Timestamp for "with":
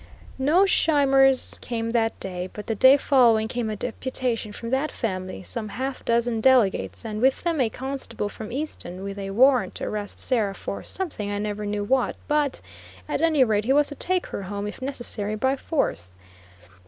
7.21-7.43, 9.03-9.19